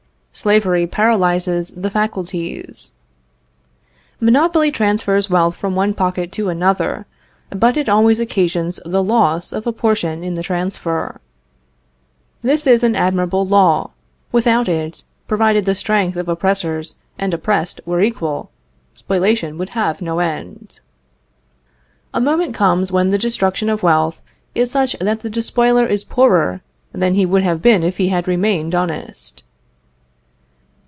[0.33, 2.93] Slavery paralyzes the faculties.
[4.21, 7.05] Monopoly transfers wealth from one pocket to another,
[7.49, 11.19] but it always occasions the loss of a portion in the transfer.
[12.39, 13.91] This is an admirable law.
[14.31, 18.51] Without it, provided the strength of oppressors and oppressed were equal,
[18.95, 20.79] spoliation would have no end.
[22.15, 24.23] A moment comes when the destruction of wealth
[24.55, 26.61] is such that the despoiler is poorer
[26.93, 29.43] than he would have been if he had remained honest.